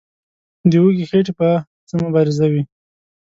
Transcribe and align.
د 0.69 0.71
وږي 0.83 1.05
خېټې 1.09 1.33
به 1.37 1.49
څه 1.87 1.93
مبارزه 2.03 2.45
وي. 2.51 2.61